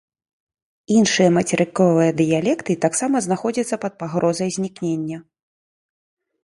[0.95, 5.17] Іншыя мацерыковыя дыялекты таксама знаходзяцца пад пагрозай знікнення.